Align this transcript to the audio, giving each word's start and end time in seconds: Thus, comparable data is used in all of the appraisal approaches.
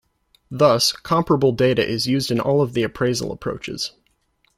Thus, 0.49 0.93
comparable 0.93 1.51
data 1.51 1.87
is 1.87 2.07
used 2.07 2.31
in 2.31 2.39
all 2.39 2.63
of 2.63 2.73
the 2.73 2.81
appraisal 2.81 3.31
approaches. 3.31 3.91